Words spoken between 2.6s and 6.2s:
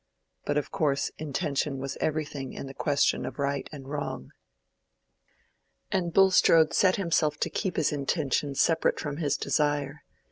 the question of right and wrong. And